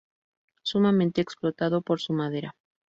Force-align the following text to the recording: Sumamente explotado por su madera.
Sumamente 0.63 1.21
explotado 1.21 1.83
por 1.83 2.01
su 2.01 2.11
madera. 2.13 2.55